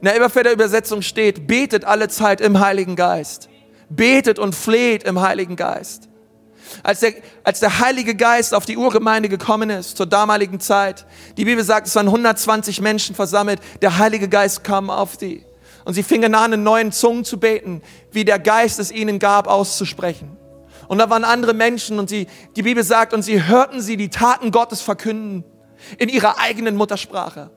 [0.00, 3.51] In der Elberfelder Übersetzung steht, betet alle Zeit im Heiligen Geist
[3.96, 6.08] betet und fleht im Heiligen Geist.
[6.82, 11.44] Als der, als der Heilige Geist auf die Urgemeinde gekommen ist, zur damaligen Zeit, die
[11.44, 15.44] Bibel sagt, es waren 120 Menschen versammelt, der Heilige Geist kam auf die.
[15.84, 19.48] Und sie fingen an, in neuen Zungen zu beten, wie der Geist es ihnen gab,
[19.48, 20.36] auszusprechen.
[20.88, 22.26] Und da waren andere Menschen und sie,
[22.56, 25.44] die Bibel sagt, und sie hörten sie die Taten Gottes verkünden
[25.98, 27.50] in ihrer eigenen Muttersprache.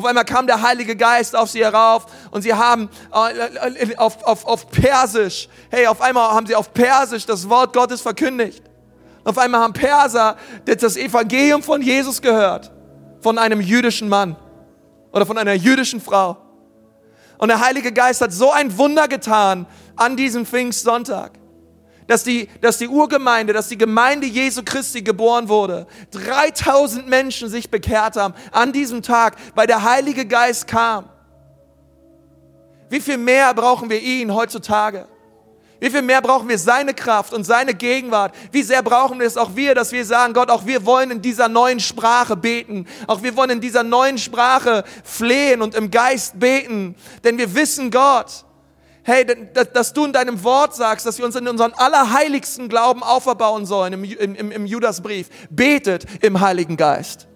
[0.00, 4.46] Auf einmal kam der Heilige Geist auf sie herauf und sie haben äh, auf, auf,
[4.46, 8.62] auf Persisch, hey, auf einmal haben sie auf Persisch das Wort Gottes verkündigt.
[9.24, 12.72] Auf einmal haben Perser das Evangelium von Jesus gehört,
[13.20, 14.36] von einem jüdischen Mann
[15.12, 16.38] oder von einer jüdischen Frau.
[17.36, 21.32] Und der Heilige Geist hat so ein Wunder getan an diesem Pfingstsonntag
[22.10, 25.86] dass die, dass die Urgemeinde, dass die Gemeinde Jesu Christi geboren wurde.
[26.10, 31.08] 3000 Menschen sich bekehrt haben an diesem Tag, weil der Heilige Geist kam.
[32.88, 35.06] Wie viel mehr brauchen wir ihn heutzutage?
[35.78, 38.34] Wie viel mehr brauchen wir seine Kraft und seine Gegenwart?
[38.50, 41.22] Wie sehr brauchen wir es auch wir, dass wir sagen, Gott, auch wir wollen in
[41.22, 42.88] dieser neuen Sprache beten.
[43.06, 46.96] Auch wir wollen in dieser neuen Sprache flehen und im Geist beten.
[47.22, 48.44] Denn wir wissen, Gott,
[49.10, 49.26] hey,
[49.72, 53.92] dass du in deinem Wort sagst, dass wir uns in unseren allerheiligsten Glauben auferbauen sollen
[53.92, 55.28] im, im, im Judasbrief.
[55.50, 57.26] Betet im Heiligen Geist.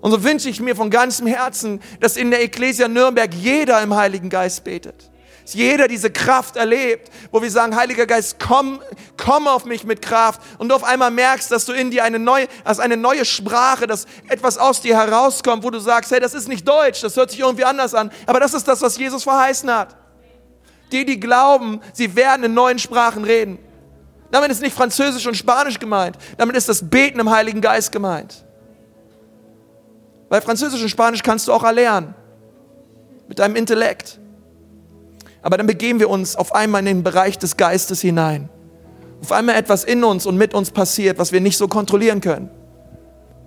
[0.00, 3.94] Und so wünsche ich mir von ganzem Herzen, dass in der Ecclesia Nürnberg jeder im
[3.94, 5.10] Heiligen Geist betet.
[5.46, 8.80] Dass jeder diese Kraft erlebt, wo wir sagen, Heiliger Geist, komm,
[9.16, 10.40] komm auf mich mit Kraft.
[10.58, 13.86] Und du auf einmal merkst, dass du in dir eine neue, als eine neue Sprache,
[13.86, 17.30] dass etwas aus dir herauskommt, wo du sagst, hey, das ist nicht Deutsch, das hört
[17.30, 18.10] sich irgendwie anders an.
[18.26, 19.94] Aber das ist das, was Jesus verheißen hat.
[20.90, 23.60] Die, die glauben, sie werden in neuen Sprachen reden.
[24.32, 26.18] Damit ist nicht Französisch und Spanisch gemeint.
[26.38, 28.44] Damit ist das Beten im Heiligen Geist gemeint.
[30.28, 32.16] Weil Französisch und Spanisch kannst du auch erlernen.
[33.28, 34.18] Mit deinem Intellekt.
[35.46, 38.48] Aber dann begeben wir uns auf einmal in den Bereich des Geistes hinein.
[39.20, 42.50] Auf einmal etwas in uns und mit uns passiert, was wir nicht so kontrollieren können.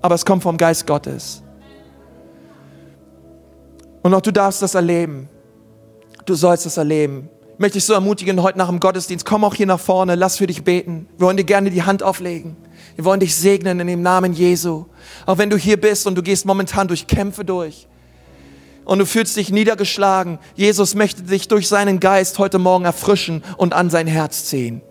[0.02, 1.44] Aber es kommt vom Geist Gottes.
[4.02, 5.28] Und auch du darfst das erleben.
[6.26, 7.28] Du sollst das erleben.
[7.56, 10.38] Ich möchte dich so ermutigen, heute nach dem Gottesdienst, komm auch hier nach vorne, lass
[10.38, 11.10] für dich beten.
[11.18, 12.56] Wir wollen dir gerne die Hand auflegen.
[12.96, 14.86] Wir wollen dich segnen in dem Namen Jesu.
[15.26, 17.90] Auch wenn du hier bist und du gehst momentan durch Kämpfe durch
[18.90, 23.74] und du fühlst dich niedergeschlagen, Jesus möchte dich durch seinen Geist heute Morgen erfrischen und
[23.74, 24.82] an sein Herz ziehen.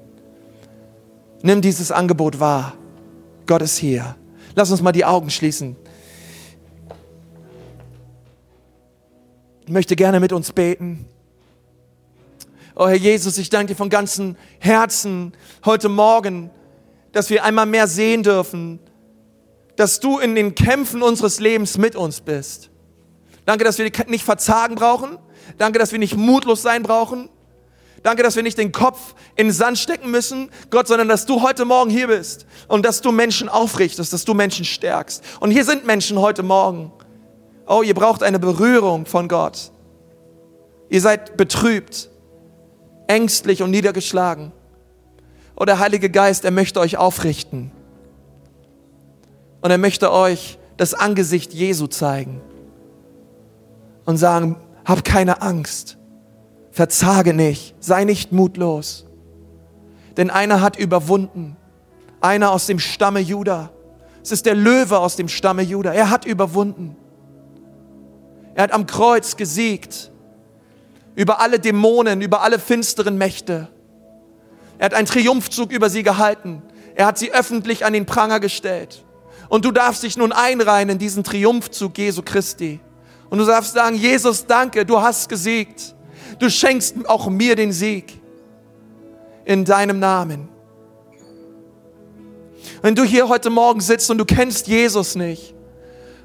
[1.43, 2.75] Nimm dieses Angebot wahr.
[3.47, 4.17] Gott ist hier.
[4.55, 5.77] Lass uns mal die Augen schließen.
[9.67, 11.07] Ich möchte gerne mit uns beten.
[12.75, 15.33] Oh Herr Jesus, ich danke dir von ganzem Herzen
[15.65, 16.51] heute Morgen
[17.13, 18.79] dass wir einmal mehr sehen dürfen,
[19.77, 22.71] dass du in den Kämpfen unseres Lebens mit uns bist.
[23.49, 25.17] Danke, dass wir nicht verzagen brauchen.
[25.57, 27.31] Danke, dass wir nicht mutlos sein brauchen.
[28.03, 31.41] Danke, dass wir nicht den Kopf in den Sand stecken müssen, Gott, sondern dass du
[31.41, 35.25] heute Morgen hier bist und dass du Menschen aufrichtest, dass du Menschen stärkst.
[35.41, 36.93] Und hier sind Menschen heute Morgen.
[37.67, 39.73] Oh, ihr braucht eine Berührung von Gott.
[40.91, 42.11] Ihr seid betrübt,
[43.07, 44.53] ängstlich und niedergeschlagen.
[45.57, 47.73] Oh, der Heilige Geist, er möchte euch aufrichten.
[49.63, 52.43] Und er möchte euch das Angesicht Jesu zeigen.
[54.09, 55.99] Und sagen, hab keine Angst.
[56.71, 57.75] Verzage nicht.
[57.79, 59.05] Sei nicht mutlos.
[60.17, 61.59] Denn einer hat überwunden.
[62.23, 63.69] Einer aus dem Stamme Juda.
[64.23, 65.93] Es ist der Löwe aus dem Stamme Juda.
[65.93, 66.97] Er hat überwunden.
[68.55, 70.11] Er hat am Kreuz gesiegt.
[71.15, 73.69] Über alle Dämonen, über alle finsteren Mächte.
[74.79, 76.63] Er hat einen Triumphzug über sie gehalten.
[76.95, 79.05] Er hat sie öffentlich an den Pranger gestellt.
[79.51, 82.81] Und du darfst dich nun einreihen in diesen Triumphzug Jesu Christi.
[83.31, 85.95] Und du darfst sagen, Jesus, danke, du hast gesiegt.
[86.39, 88.21] Du schenkst auch mir den Sieg.
[89.45, 90.49] In deinem Namen.
[92.83, 95.55] Wenn du hier heute Morgen sitzt und du kennst Jesus nicht,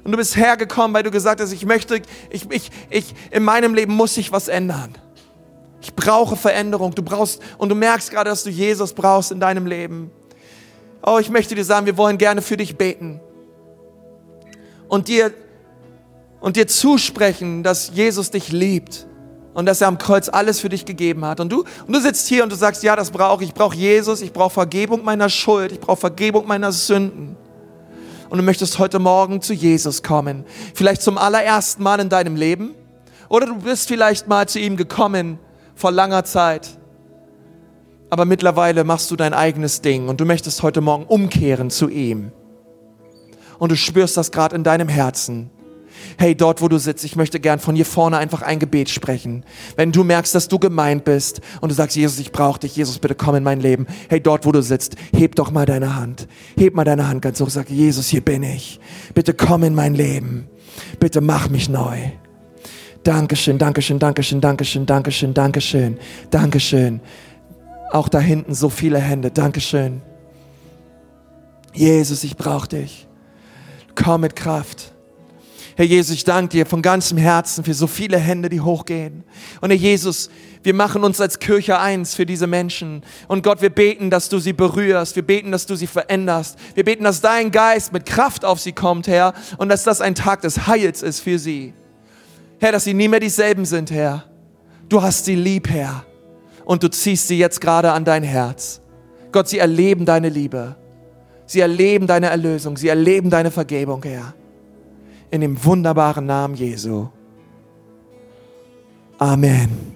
[0.04, 3.74] und du bist hergekommen, weil du gesagt hast, ich möchte, ich, ich, ich, in meinem
[3.74, 4.94] Leben muss sich was ändern.
[5.80, 6.94] Ich brauche Veränderung.
[6.94, 10.10] Du brauchst, und du merkst gerade, dass du Jesus brauchst in deinem Leben.
[11.04, 13.20] Oh, ich möchte dir sagen, wir wollen gerne für dich beten.
[14.88, 15.32] Und dir,
[16.44, 19.06] und dir zusprechen, dass Jesus dich liebt.
[19.54, 21.40] Und dass er am Kreuz alles für dich gegeben hat.
[21.40, 23.50] Und du, und du sitzt hier und du sagst, ja, das brauche ich.
[23.50, 24.20] Ich brauche Jesus.
[24.20, 25.72] Ich brauche Vergebung meiner Schuld.
[25.72, 27.34] Ich brauche Vergebung meiner Sünden.
[28.28, 30.44] Und du möchtest heute Morgen zu Jesus kommen.
[30.74, 32.74] Vielleicht zum allerersten Mal in deinem Leben.
[33.30, 35.38] Oder du bist vielleicht mal zu ihm gekommen
[35.74, 36.68] vor langer Zeit.
[38.10, 42.32] Aber mittlerweile machst du dein eigenes Ding und du möchtest heute Morgen umkehren zu ihm.
[43.58, 45.48] Und du spürst das gerade in deinem Herzen.
[46.18, 49.44] Hey, dort, wo du sitzt, ich möchte gern von hier vorne einfach ein Gebet sprechen.
[49.76, 52.98] Wenn du merkst, dass du gemeint bist und du sagst, Jesus, ich brauche dich, Jesus,
[52.98, 53.86] bitte komm in mein Leben.
[54.08, 56.28] Hey, dort, wo du sitzt, heb doch mal deine Hand.
[56.56, 58.80] Heb mal deine Hand ganz hoch, sag, Jesus, hier bin ich.
[59.14, 60.46] Bitte komm in mein Leben.
[60.98, 61.98] Bitte mach mich neu.
[63.04, 65.98] Dankeschön, Dankeschön, Dankeschön, Dankeschön, Dankeschön, Dankeschön,
[66.30, 67.00] Dankeschön.
[67.92, 69.30] Auch da hinten so viele Hände.
[69.30, 70.00] Dankeschön.
[71.74, 73.06] Jesus, ich brauche dich.
[73.94, 74.93] Komm mit Kraft.
[75.76, 79.24] Herr Jesus, ich danke dir von ganzem Herzen für so viele Hände, die hochgehen.
[79.60, 80.30] Und Herr Jesus,
[80.62, 83.02] wir machen uns als Kirche eins für diese Menschen.
[83.26, 85.16] Und Gott, wir beten, dass du sie berührst.
[85.16, 86.56] Wir beten, dass du sie veränderst.
[86.74, 89.34] Wir beten, dass dein Geist mit Kraft auf sie kommt, Herr.
[89.58, 91.74] Und dass das ein Tag des Heils ist für sie.
[92.60, 94.24] Herr, dass sie nie mehr dieselben sind, Herr.
[94.88, 96.04] Du hast sie lieb, Herr.
[96.64, 98.80] Und du ziehst sie jetzt gerade an dein Herz.
[99.32, 100.76] Gott, sie erleben deine Liebe.
[101.46, 102.76] Sie erleben deine Erlösung.
[102.76, 104.34] Sie erleben deine Vergebung, Herr.
[105.30, 107.08] In dem wunderbaren Namen Jesu.
[109.18, 109.93] Amen.